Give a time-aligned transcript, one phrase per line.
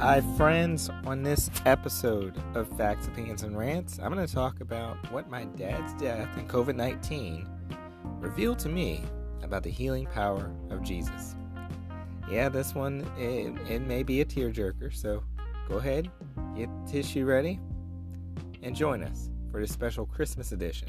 [0.00, 0.88] Hi, friends.
[1.04, 5.44] On this episode of Facts, Opinions, and Rants, I'm going to talk about what my
[5.44, 7.46] dad's death and COVID 19
[8.18, 9.02] revealed to me
[9.42, 11.36] about the healing power of Jesus.
[12.30, 15.22] Yeah, this one, it, it may be a tearjerker, so
[15.68, 16.10] go ahead,
[16.56, 17.60] get tissue ready,
[18.62, 20.88] and join us for this special Christmas edition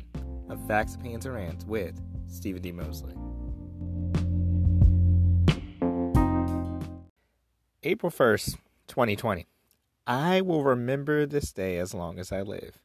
[0.49, 2.71] of Facts, Opinions, and Rants with Stephen D.
[2.71, 3.15] Mosley.
[7.83, 8.55] April 1st,
[8.91, 9.47] 2020.
[10.05, 12.77] I will remember this day as long as I live.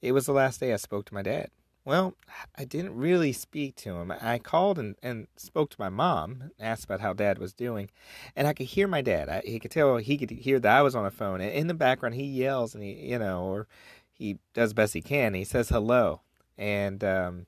[0.00, 1.50] It was the last day I spoke to my dad.
[1.84, 2.14] Well,
[2.56, 4.12] I didn't really speak to him.
[4.20, 7.90] I called and, and spoke to my mom, asked about how dad was doing,
[8.36, 9.28] and I could hear my dad.
[9.28, 11.40] I, he could tell he could hear that I was on the phone.
[11.40, 13.66] And in the background, he yells and he, you know, or
[14.12, 15.34] he does best he can.
[15.34, 16.20] He says hello.
[16.56, 17.46] And um,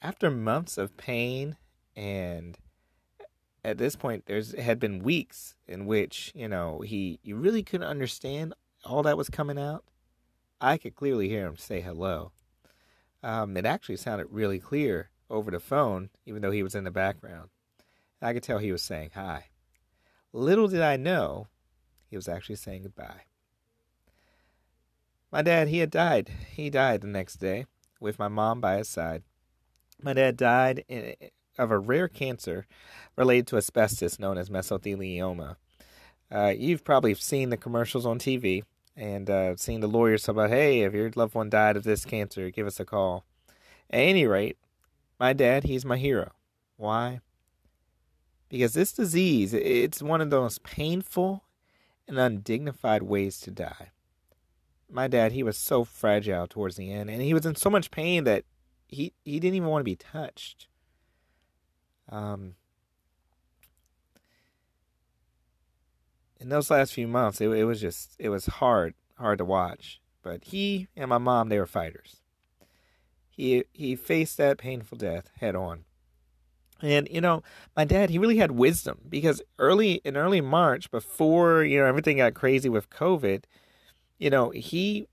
[0.00, 1.56] after months of pain
[1.96, 2.56] and
[3.64, 7.86] at this point there's had been weeks in which you know he you really couldn't
[7.86, 9.84] understand all that was coming out.
[10.60, 12.32] I could clearly hear him say hello.
[13.22, 16.90] Um, it actually sounded really clear over the phone even though he was in the
[16.90, 17.50] background.
[18.20, 19.46] I could tell he was saying hi.
[20.32, 21.48] Little did i know
[22.08, 23.22] he was actually saying goodbye.
[25.30, 26.30] My dad he had died.
[26.50, 27.66] He died the next day
[28.00, 29.22] with my mom by his side.
[30.02, 31.14] My dad died in,
[31.58, 32.66] of a rare cancer
[33.16, 35.56] related to asbestos known as mesothelioma.
[36.30, 38.62] Uh, you've probably seen the commercials on TV
[38.96, 42.04] and uh, seen the lawyers talk about, hey, if your loved one died of this
[42.04, 43.24] cancer, give us a call.
[43.90, 44.56] At any rate,
[45.18, 46.32] my dad, he's my hero.
[46.76, 47.20] Why?
[48.48, 51.44] Because this disease, it's one of the most painful
[52.06, 53.90] and undignified ways to die.
[54.90, 57.90] My dad, he was so fragile towards the end, and he was in so much
[57.90, 58.44] pain that
[58.88, 60.66] he, he didn't even want to be touched.
[62.12, 62.56] Um,
[66.38, 70.00] in those last few months, it, it was just it was hard hard to watch.
[70.22, 72.20] But he and my mom, they were fighters.
[73.30, 75.84] He he faced that painful death head on.
[76.82, 77.42] And you know,
[77.74, 82.18] my dad, he really had wisdom because early in early March, before you know everything
[82.18, 83.44] got crazy with COVID,
[84.18, 85.08] you know, he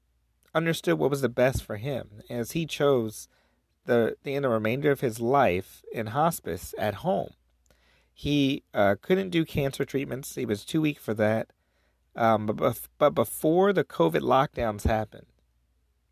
[0.54, 3.30] understood what was the best for him as he chose
[3.90, 7.32] the the, the remainder of his life in hospice at home.
[8.14, 10.36] He uh, couldn't do cancer treatments.
[10.36, 11.52] He was too weak for that.
[12.16, 15.28] Um, but, but before the COVID lockdowns happened,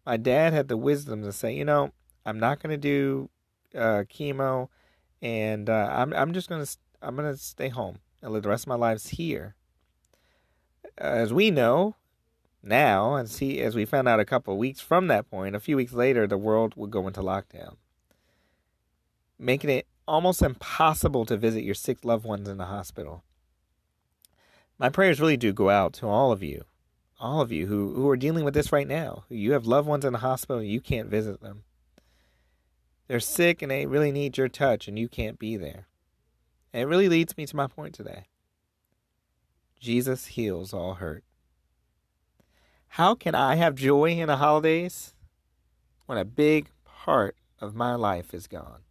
[0.05, 1.91] my dad had the wisdom to say, you know,
[2.25, 3.29] I'm not going to do
[3.75, 4.69] uh, chemo,
[5.21, 8.49] and uh, I'm I'm just going to I'm going to stay home and live the
[8.49, 9.55] rest of my lives here.
[10.97, 11.95] As we know,
[12.67, 15.59] now, and see as we found out a couple of weeks from that point, a
[15.59, 17.77] few weeks later, the world would go into lockdown,
[19.39, 23.23] making it almost impossible to visit your sick loved ones in the hospital.
[24.77, 26.63] My prayers really do go out to all of you,
[27.19, 29.25] all of you who, who are dealing with this right now.
[29.29, 31.63] You have loved ones in the hospital and you can't visit them.
[33.07, 35.87] They're sick and they really need your touch and you can't be there.
[36.73, 38.27] And it really leads me to my point today.
[39.79, 41.23] Jesus heals all hurt.
[42.89, 45.13] How can I have joy in the holidays
[46.05, 48.81] when a big part of my life is gone?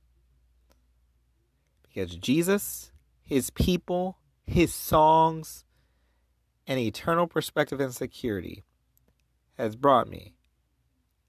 [1.83, 2.93] Because Jesus,
[3.23, 5.65] his people, his songs,
[6.67, 8.65] and eternal perspective and security
[9.57, 10.34] has brought me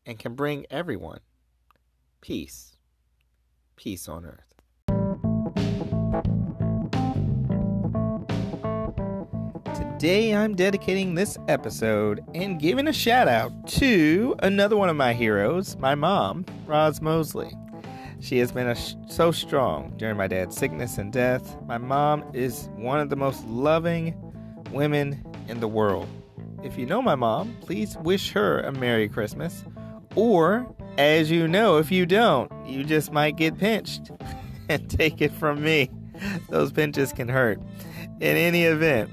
[0.06, 1.20] and can bring everyone
[2.22, 2.76] peace,
[3.76, 4.44] peace on earth.
[9.98, 15.12] Today, I'm dedicating this episode and giving a shout out to another one of my
[15.12, 17.52] heroes, my mom, Roz Mosley.
[18.20, 21.60] She has been sh- so strong during my dad's sickness and death.
[21.64, 24.14] My mom is one of the most loving
[24.72, 26.08] women in the world.
[26.64, 29.64] If you know my mom, please wish her a Merry Christmas.
[30.14, 34.12] Or, as you know, if you don't, you just might get pinched.
[34.70, 35.90] and take it from me,
[36.50, 37.60] those pinches can hurt.
[38.20, 39.10] In any event,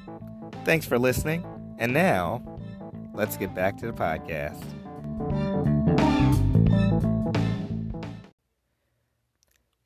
[0.65, 1.45] Thanks for listening.
[1.79, 2.43] And now,
[3.13, 4.65] let's get back to the podcast.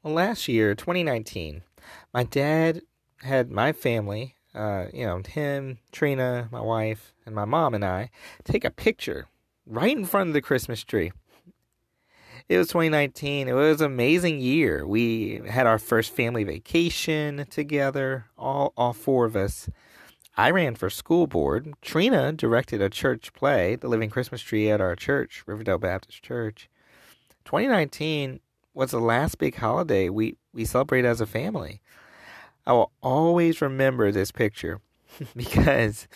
[0.04, 1.62] Well, last year, 2019,
[2.14, 2.82] my dad
[3.22, 8.10] had my family, uh, you know, him, Trina, my wife, and my mom and I
[8.44, 9.26] take a picture
[9.66, 11.10] right in front of the Christmas tree.
[12.48, 13.48] It was 2019.
[13.48, 14.86] It was an amazing year.
[14.86, 19.68] We had our first family vacation together, all all four of us.
[20.38, 21.74] I ran for school board.
[21.82, 26.70] Trina directed a church play, The Living Christmas Tree, at our church, Riverdale Baptist Church.
[27.44, 28.38] 2019
[28.72, 31.80] was the last big holiday we, we celebrated as a family.
[32.64, 34.80] I will always remember this picture.
[35.34, 36.06] because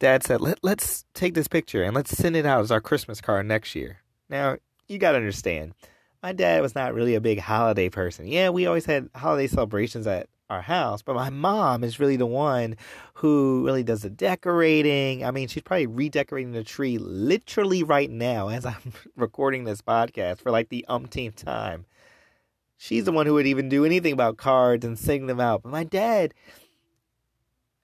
[0.00, 3.22] dad said, Let, let's take this picture and let's send it out as our Christmas
[3.22, 4.02] card next year.
[4.28, 5.72] Now, you got to understand,
[6.22, 8.26] my dad was not really a big holiday person.
[8.26, 12.26] Yeah, we always had holiday celebrations at our house, but my mom is really the
[12.26, 12.76] one
[13.14, 15.24] who really does the decorating.
[15.24, 20.40] I mean, she's probably redecorating the tree literally right now as I'm recording this podcast
[20.40, 21.86] for like the umpteenth time.
[22.76, 25.62] She's the one who would even do anything about cards and sing them out.
[25.62, 26.34] But my dad,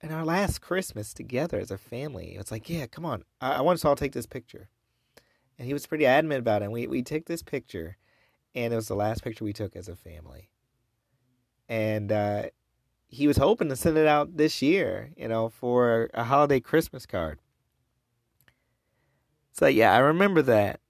[0.02, 3.60] in our last Christmas together as a family, it's like, yeah, come on, I, I
[3.60, 4.68] want us all to take this picture.
[5.58, 6.70] And he was pretty adamant about it.
[6.70, 7.96] we we take this picture,
[8.54, 10.50] and it was the last picture we took as a family.
[11.68, 12.42] And uh,
[13.08, 17.06] he was hoping to send it out this year, you know, for a holiday Christmas
[17.06, 17.38] card.
[19.52, 20.80] So yeah, I remember that.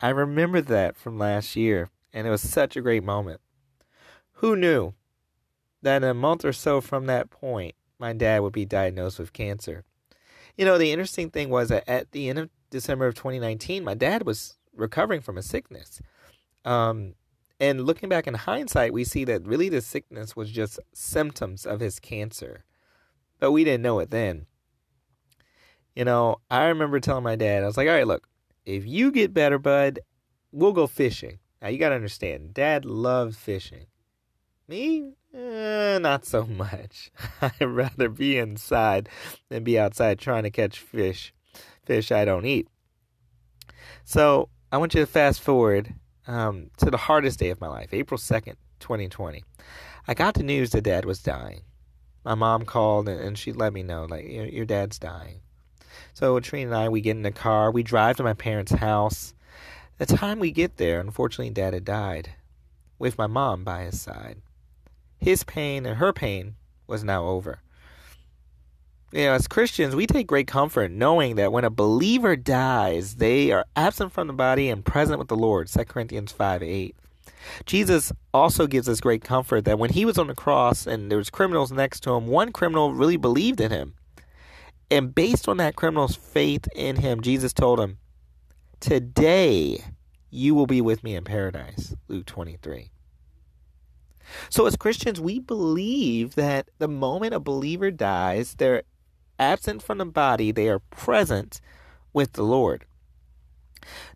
[0.00, 3.40] I remember that from last year, and it was such a great moment.
[4.34, 4.94] Who knew
[5.82, 9.84] that a month or so from that point, my dad would be diagnosed with cancer?
[10.56, 13.94] You know, the interesting thing was that at the end of December of 2019, my
[13.94, 16.00] dad was recovering from a sickness.
[16.64, 17.14] Um,
[17.60, 21.80] and looking back in hindsight, we see that really the sickness was just symptoms of
[21.80, 22.64] his cancer.
[23.40, 24.46] But we didn't know it then.
[25.96, 28.28] You know, I remember telling my dad, I was like, all right, look,
[28.64, 29.98] if you get better, bud,
[30.52, 31.40] we'll go fishing.
[31.60, 33.86] Now, you got to understand, dad loved fishing.
[34.68, 37.10] Me, eh, not so much.
[37.42, 39.08] I'd rather be inside
[39.48, 41.32] than be outside trying to catch fish,
[41.84, 42.68] fish I don't eat.
[44.04, 45.94] So I want you to fast forward
[46.28, 49.42] um, to the hardest day of my life, April 2nd, 2020.
[50.06, 51.62] I got the news that dad was dying.
[52.24, 55.40] My mom called and, and she let me know, like, your, your dad's dying.
[56.14, 59.34] So Trina and I, we get in the car, we drive to my parents' house.
[59.96, 62.30] The time we get there, unfortunately, dad had died,
[62.98, 64.42] with my mom by his side.
[65.18, 66.54] His pain and her pain
[66.86, 67.60] was now over
[69.12, 73.50] you know, as Christians, we take great comfort knowing that when a believer dies, they
[73.50, 75.68] are absent from the body and present with the Lord.
[75.68, 76.96] 2 Corinthians 5 8.
[77.64, 81.18] Jesus also gives us great comfort that when he was on the cross and there
[81.18, 83.94] was criminals next to him, one criminal really believed in him.
[84.90, 87.98] And based on that criminal's faith in him, Jesus told him,
[88.80, 89.84] Today
[90.30, 91.94] you will be with me in paradise.
[92.08, 92.90] Luke 23.
[94.50, 98.82] So, as Christians, we believe that the moment a believer dies, they're
[99.38, 101.60] absent from the body, they are present
[102.12, 102.84] with the Lord.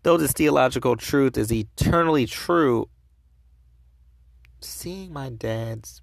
[0.03, 2.89] Though this theological truth is eternally true,
[4.59, 6.01] seeing my dad's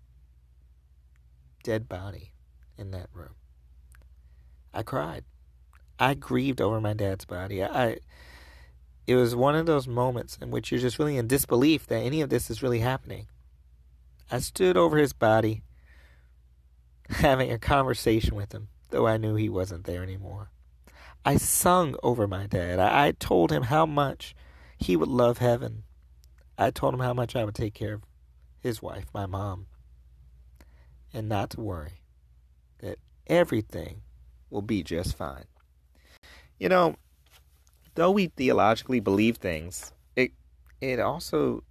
[1.63, 2.33] dead body
[2.79, 3.35] in that room,
[4.73, 5.25] I cried.
[5.99, 7.63] I grieved over my dad's body.
[7.63, 7.99] I,
[9.07, 12.23] it was one of those moments in which you're just really in disbelief that any
[12.23, 13.27] of this is really happening.
[14.31, 15.63] I stood over his body,
[17.11, 20.51] having a conversation with him though I knew he wasn't there anymore.
[21.25, 22.79] I sung over my dad.
[22.79, 24.35] I, told him how much
[24.79, 25.85] he would love heaven.
[26.57, 28.03] I told him how much I would take care of
[28.61, 29.67] his wife, my mom,
[31.13, 32.03] and not to worry,
[32.79, 34.03] that everything
[34.49, 35.45] will be just fine.
[36.59, 36.97] You know,
[37.95, 40.33] though we theologically believe things, it
[40.81, 41.65] it also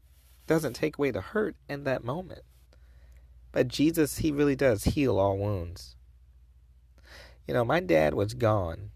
[0.47, 2.41] doesn't take away the hurt in that moment.
[3.51, 5.95] But Jesus, he really does heal all wounds.
[7.49, 8.91] You know, my dad was gone.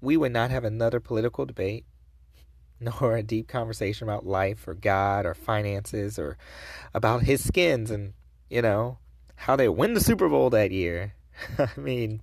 [0.00, 1.84] We would not have another political debate,
[2.80, 6.38] nor a deep conversation about life or God or finances or
[6.94, 8.12] about his skins and,
[8.48, 8.98] you know,
[9.34, 11.14] how they win the Super Bowl that year.
[11.58, 12.22] I mean,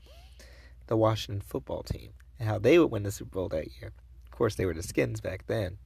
[0.85, 3.91] the Washington football team and how they would win the Super Bowl that year.
[4.23, 5.77] Of course, they were the skins back then.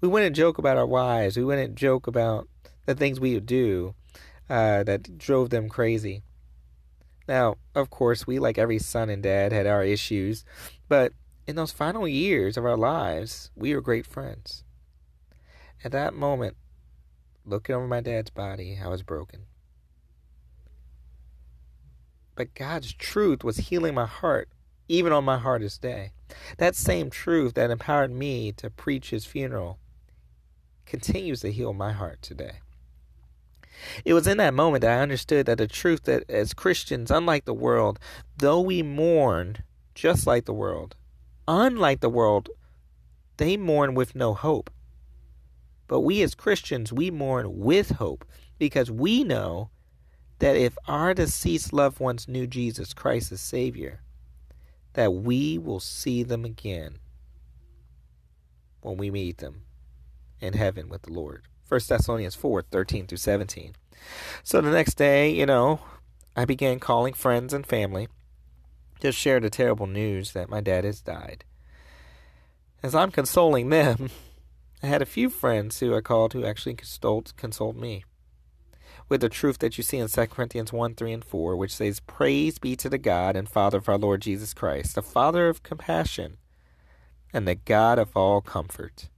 [0.00, 1.36] We wouldn't joke about our wives.
[1.36, 2.46] We wouldn't joke about
[2.86, 3.96] the things we would do
[4.48, 6.22] uh, that drove them crazy.
[7.30, 10.44] Now, of course, we, like every son and dad, had our issues,
[10.88, 11.12] but
[11.46, 14.64] in those final years of our lives, we were great friends.
[15.84, 16.56] At that moment,
[17.46, 19.42] looking over my dad's body, I was broken.
[22.34, 24.48] But God's truth was healing my heart,
[24.88, 26.10] even on my hardest day.
[26.58, 29.78] That same truth that empowered me to preach his funeral
[30.84, 32.58] continues to heal my heart today.
[34.04, 37.44] It was in that moment that I understood that the truth that as Christians, unlike
[37.44, 37.98] the world,
[38.38, 39.58] though we mourn
[39.94, 40.96] just like the world,
[41.46, 42.48] unlike the world,
[43.36, 44.70] they mourn with no hope.
[45.88, 48.24] But we as Christians, we mourn with hope
[48.58, 49.70] because we know
[50.38, 54.02] that if our deceased loved ones knew Jesus Christ as Savior,
[54.94, 56.98] that we will see them again
[58.80, 59.62] when we meet them
[60.40, 61.42] in heaven with the Lord.
[61.70, 63.74] 1 Thessalonians 4 13 through 17.
[64.42, 65.80] So the next day, you know,
[66.36, 68.08] I began calling friends and family
[69.00, 71.44] to share the terrible news that my dad has died.
[72.82, 74.10] As I'm consoling them,
[74.82, 78.04] I had a few friends who I called who actually consoled, consoled me
[79.08, 82.00] with the truth that you see in 2 Corinthians 1 3 and 4, which says,
[82.00, 85.62] Praise be to the God and Father of our Lord Jesus Christ, the Father of
[85.62, 86.38] compassion
[87.32, 89.08] and the God of all comfort,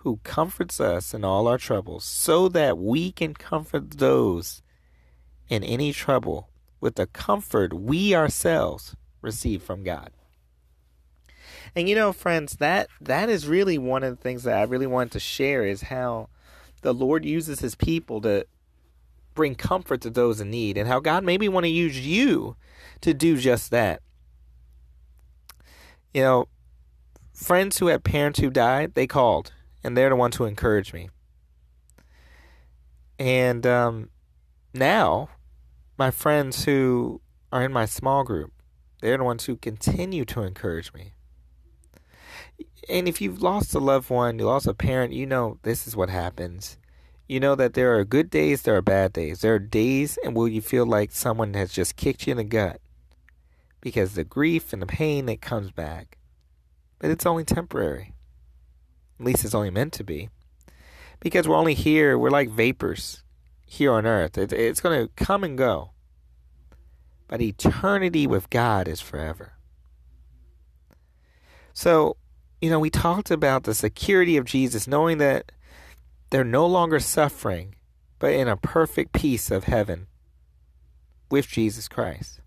[0.00, 4.62] who comforts us in all our troubles, so that we can comfort those
[5.48, 6.48] in any trouble
[6.80, 10.10] with the comfort we ourselves receive from God.
[11.76, 14.86] And you know, friends, that that is really one of the things that I really
[14.86, 16.30] wanted to share is how
[16.80, 18.46] the Lord uses his people to
[19.34, 22.56] bring comfort to those in need and how God maybe want to use you
[23.02, 24.00] to do just that.
[26.14, 26.48] You know,
[27.34, 31.10] friends who had parents who died, they called and they're the ones who encourage me.
[33.18, 34.10] And um,
[34.72, 35.28] now,
[35.98, 37.20] my friends who
[37.52, 38.52] are in my small group,
[39.00, 41.12] they're the ones who continue to encourage me.
[42.88, 45.96] And if you've lost a loved one, you lost a parent, you know this is
[45.96, 46.78] what happens.
[47.28, 49.40] You know that there are good days, there are bad days.
[49.40, 52.44] There are days and will you feel like someone has just kicked you in the
[52.44, 52.80] gut
[53.80, 56.18] because the grief and the pain that comes back.
[56.98, 58.14] But it's only temporary.
[59.20, 60.30] At least it's only meant to be.
[61.20, 63.22] Because we're only here, we're like vapors
[63.66, 64.38] here on earth.
[64.38, 65.90] It, it's going to come and go.
[67.28, 69.52] But eternity with God is forever.
[71.74, 72.16] So,
[72.62, 75.52] you know, we talked about the security of Jesus, knowing that
[76.30, 77.74] they're no longer suffering,
[78.18, 80.06] but in a perfect peace of heaven
[81.30, 82.39] with Jesus Christ.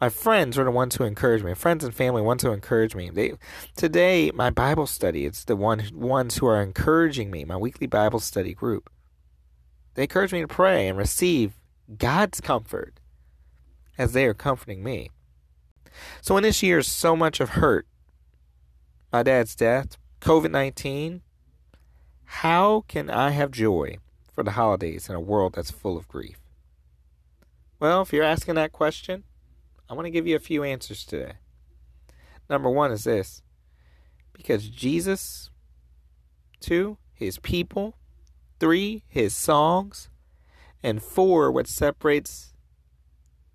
[0.00, 1.52] My friends are the ones who encourage me.
[1.52, 3.10] Friends and family, ones who encourage me.
[3.10, 3.34] They
[3.76, 5.26] today my Bible study.
[5.26, 7.44] It's the one ones who are encouraging me.
[7.44, 8.88] My weekly Bible study group.
[9.94, 11.52] They encourage me to pray and receive
[11.98, 12.98] God's comfort
[13.98, 15.10] as they are comforting me.
[16.22, 17.86] So in this year, so much of hurt,
[19.12, 21.20] my dad's death, COVID 19,
[22.24, 23.98] how can I have joy
[24.32, 26.38] for the holidays in a world that's full of grief?
[27.78, 29.24] Well, if you're asking that question,
[29.90, 31.32] I want to give you a few answers today.
[32.48, 33.42] Number one is this
[34.32, 35.50] because Jesus,
[36.60, 37.96] two, his people,
[38.60, 40.08] three, his songs,
[40.80, 42.54] and four, what separates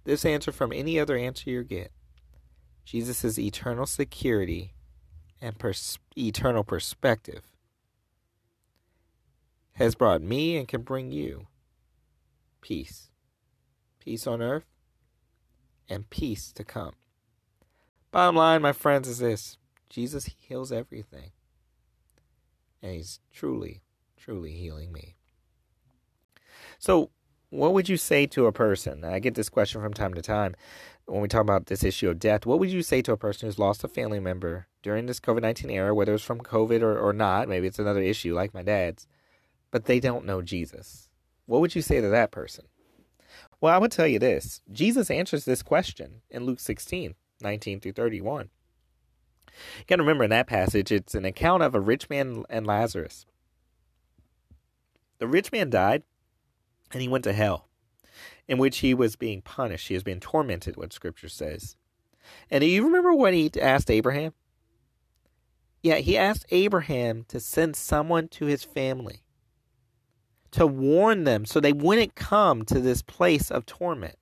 [0.03, 1.91] this answer from any other answer you get
[2.83, 4.73] Jesus' eternal security
[5.41, 7.43] and pers- eternal perspective
[9.73, 11.47] has brought me and can bring you
[12.61, 13.09] peace.
[13.99, 14.74] Peace on earth
[15.89, 16.93] and peace to come.
[18.11, 19.57] Bottom line, my friends, is this
[19.89, 21.31] Jesus heals everything.
[22.81, 23.81] And he's truly,
[24.17, 25.15] truly healing me.
[26.77, 27.09] So,
[27.49, 29.03] what would you say to a person?
[29.03, 30.55] I get this question from time to time
[31.05, 32.45] when we talk about this issue of death.
[32.45, 35.41] What would you say to a person who's lost a family member during this COVID
[35.41, 37.47] 19 era, whether it's from COVID or, or not?
[37.47, 39.07] Maybe it's another issue like my dad's
[39.75, 41.09] but they don't know Jesus.
[41.47, 42.63] What would you say to that person?
[43.61, 47.93] Well, I would tell you this Jesus answers this question in Luke 16, 19 through
[47.93, 48.49] 31.
[49.47, 52.67] You got to remember in that passage, it's an account of a rich man and
[52.67, 53.25] Lazarus.
[55.19, 56.03] The rich man died
[56.91, 57.67] and he went to hell,
[58.47, 59.87] in which he was being punished.
[59.87, 61.75] He was being tormented, what scripture says.
[62.49, 64.33] And do you remember what he asked Abraham?
[65.81, 69.24] Yeah, he asked Abraham to send someone to his family
[70.55, 74.15] to warn them so they wouldn't come to this place of torment.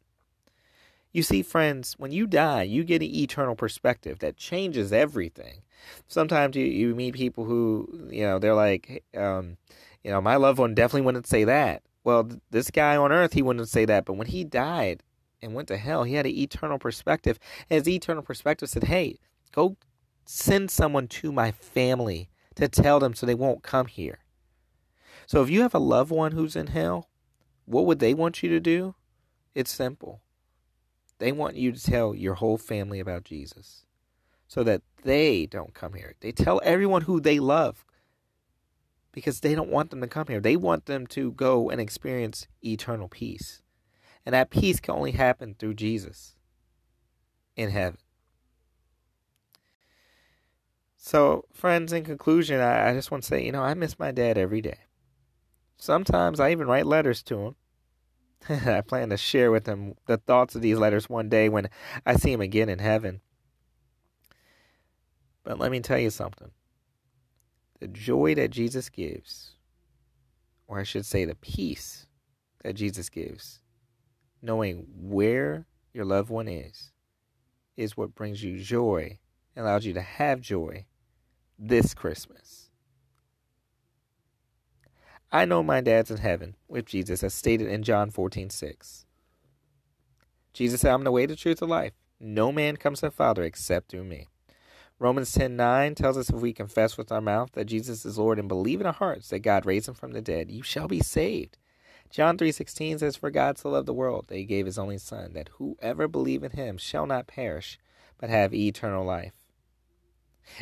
[1.11, 5.61] You see, friends, when you die, you get an eternal perspective that changes everything.
[6.07, 9.57] Sometimes you, you meet people who, you know, they're like, um,
[10.03, 11.83] you know, my loved one definitely wouldn't say that.
[12.03, 14.05] Well, this guy on earth, he wouldn't say that.
[14.05, 15.03] But when he died
[15.39, 17.37] and went to hell, he had an eternal perspective.
[17.69, 19.19] And his eternal perspective said, hey,
[19.51, 19.77] go
[20.25, 24.22] send someone to my family to tell them so they won't come here.
[25.25, 27.09] So if you have a loved one who's in hell,
[27.65, 28.95] what would they want you to do?
[29.55, 30.21] It's simple.
[31.19, 33.85] They want you to tell your whole family about Jesus
[34.47, 36.15] so that they don't come here.
[36.19, 37.85] They tell everyone who they love
[39.11, 40.41] because they don't want them to come here.
[40.41, 43.61] They want them to go and experience eternal peace.
[44.25, 46.35] And that peace can only happen through Jesus
[47.55, 47.99] in heaven.
[50.97, 54.37] So, friends, in conclusion, I, just want to say, you know, I miss my dad
[54.37, 54.77] every day.
[55.83, 57.55] Sometimes I even write letters to him.
[58.69, 61.67] I plan to share with him the thoughts of these letters one day when
[62.05, 63.19] I see him again in heaven.
[65.43, 66.51] But let me tell you something.
[67.81, 69.55] The joy that Jesus gives,
[70.69, 72.07] or I should say the peace
[72.63, 73.59] that Jesus gives,
[74.41, 76.93] knowing where your loved one is,
[77.75, 79.19] is what brings you joy
[79.53, 80.85] and allows you to have joy
[81.59, 82.62] this Christmas.
[85.35, 89.05] I know my dad's in heaven with Jesus, as stated in John 14 6.
[90.53, 91.93] Jesus said, I'm the way, the truth, the life.
[92.19, 94.27] No man comes to the Father except through me.
[94.99, 98.37] Romans 10 9 tells us if we confess with our mouth that Jesus is Lord
[98.37, 100.99] and believe in our hearts that God raised him from the dead, you shall be
[100.99, 101.57] saved.
[102.11, 105.33] John 3:16 says for God so loved the world that he gave his only son
[105.33, 107.79] that whoever believe in him shall not perish
[108.19, 109.33] but have eternal life.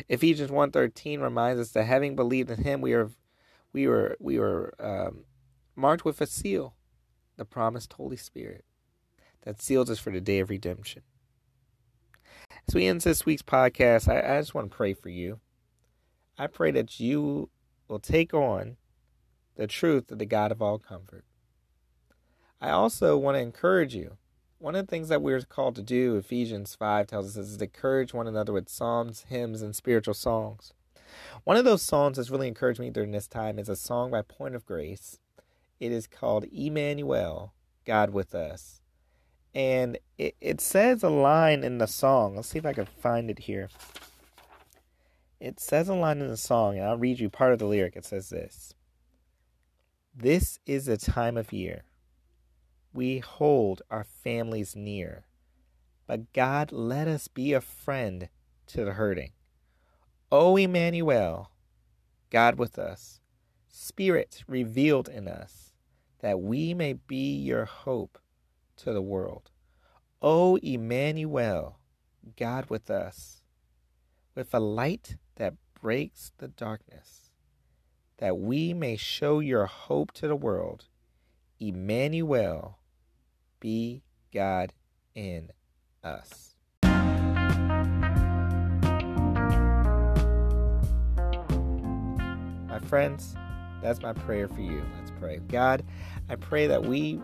[0.08, 3.10] Ephesians 1:13 reminds us that having believed in him we are
[3.72, 5.24] we were we were um,
[5.74, 6.74] marked with a seal,
[7.36, 8.64] the promised Holy Spirit
[9.42, 11.02] that seals us for the day of redemption.
[12.68, 15.40] As we end this week's podcast, I, I just want to pray for you.
[16.38, 17.50] I pray that you
[17.88, 18.76] will take on
[19.56, 21.24] the truth of the God of all comfort.
[22.60, 24.16] I also want to encourage you.
[24.58, 27.64] One of the things that we're called to do, Ephesians 5 tells us, is to
[27.64, 30.72] encourage one another with psalms, hymns, and spiritual songs.
[31.44, 34.22] One of those songs that's really encouraged me during this time is a song by
[34.22, 35.18] Point of Grace.
[35.80, 37.54] It is called Emmanuel,
[37.84, 38.80] God with Us.
[39.54, 42.36] And it, it says a line in the song.
[42.36, 43.68] Let's see if I can find it here.
[45.40, 47.96] It says a line in the song, and I'll read you part of the lyric.
[47.96, 48.74] It says this
[50.14, 51.82] This is the time of year
[52.92, 55.24] we hold our families near.
[56.06, 58.28] But God, let us be a friend
[58.68, 59.32] to the hurting.
[60.34, 61.50] O Emmanuel,
[62.30, 63.20] God with us,
[63.68, 65.74] Spirit revealed in us,
[66.20, 68.18] that we may be your hope
[68.76, 69.50] to the world.
[70.22, 71.80] O Emmanuel,
[72.38, 73.42] God with us,
[74.34, 77.30] with a light that breaks the darkness,
[78.16, 80.86] that we may show your hope to the world.
[81.60, 82.78] Emmanuel,
[83.60, 84.72] be God
[85.14, 85.50] in
[86.02, 86.51] us.
[92.72, 93.36] My friends,
[93.82, 94.82] that's my prayer for you.
[94.96, 95.40] Let's pray.
[95.48, 95.84] God,
[96.30, 97.20] I pray that we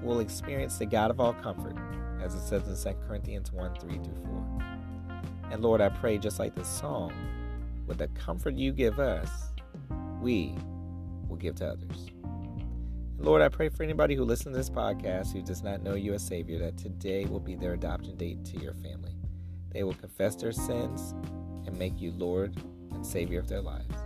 [0.00, 1.74] will experience the God of all comfort,
[2.22, 4.62] as it says in 2 Corinthians 1 3 through 4.
[5.50, 7.12] And Lord, I pray just like this song,
[7.88, 9.28] with the comfort you give us,
[10.20, 10.54] we
[11.28, 12.06] will give to others.
[13.18, 16.14] Lord, I pray for anybody who listens to this podcast who does not know you
[16.14, 19.16] as Savior that today will be their adoption date to your family.
[19.72, 21.16] They will confess their sins
[21.66, 22.54] and make you Lord
[22.92, 24.05] and Savior of their lives.